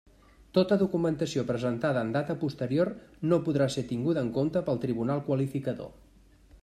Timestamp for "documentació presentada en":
0.83-2.13